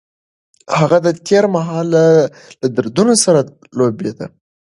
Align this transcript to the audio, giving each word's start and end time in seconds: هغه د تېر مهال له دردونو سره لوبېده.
هغه 0.79 0.97
د 1.05 1.07
تېر 1.27 1.43
مهال 1.55 1.85
له 1.95 2.03
دردونو 2.75 3.13
سره 3.23 3.39
لوبېده. 3.77 4.25